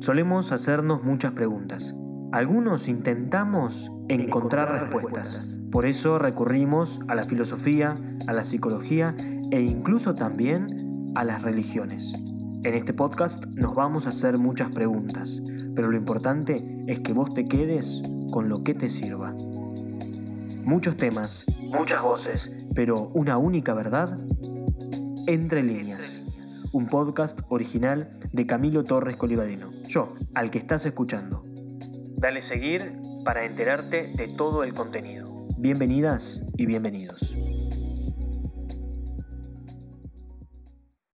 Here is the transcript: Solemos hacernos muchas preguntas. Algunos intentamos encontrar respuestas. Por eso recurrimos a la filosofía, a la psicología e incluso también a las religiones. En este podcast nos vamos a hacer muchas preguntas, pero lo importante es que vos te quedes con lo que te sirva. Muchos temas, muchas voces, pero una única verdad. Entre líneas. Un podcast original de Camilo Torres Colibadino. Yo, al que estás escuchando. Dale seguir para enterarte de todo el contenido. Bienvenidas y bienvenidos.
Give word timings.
Solemos 0.00 0.52
hacernos 0.52 1.02
muchas 1.02 1.32
preguntas. 1.32 1.94
Algunos 2.32 2.88
intentamos 2.88 3.90
encontrar 4.08 4.70
respuestas. 4.70 5.46
Por 5.70 5.86
eso 5.86 6.18
recurrimos 6.18 7.00
a 7.08 7.14
la 7.14 7.24
filosofía, 7.24 7.94
a 8.26 8.32
la 8.32 8.44
psicología 8.44 9.14
e 9.50 9.60
incluso 9.60 10.14
también 10.14 10.66
a 11.14 11.24
las 11.24 11.42
religiones. 11.42 12.12
En 12.64 12.74
este 12.74 12.92
podcast 12.92 13.44
nos 13.54 13.74
vamos 13.74 14.06
a 14.06 14.08
hacer 14.08 14.38
muchas 14.38 14.70
preguntas, 14.70 15.40
pero 15.74 15.90
lo 15.90 15.96
importante 15.96 16.84
es 16.86 17.00
que 17.00 17.12
vos 17.12 17.32
te 17.34 17.44
quedes 17.44 18.02
con 18.30 18.48
lo 18.48 18.64
que 18.64 18.74
te 18.74 18.88
sirva. 18.88 19.34
Muchos 20.64 20.96
temas, 20.96 21.44
muchas 21.76 22.02
voces, 22.02 22.50
pero 22.74 23.10
una 23.14 23.36
única 23.36 23.74
verdad. 23.74 24.16
Entre 25.26 25.62
líneas. 25.62 26.23
Un 26.74 26.86
podcast 26.86 27.38
original 27.50 28.10
de 28.32 28.46
Camilo 28.46 28.82
Torres 28.82 29.14
Colibadino. 29.14 29.70
Yo, 29.86 30.08
al 30.34 30.50
que 30.50 30.58
estás 30.58 30.84
escuchando. 30.84 31.44
Dale 32.16 32.48
seguir 32.48 32.96
para 33.24 33.46
enterarte 33.46 34.08
de 34.16 34.26
todo 34.36 34.64
el 34.64 34.74
contenido. 34.74 35.46
Bienvenidas 35.56 36.40
y 36.56 36.66
bienvenidos. 36.66 37.32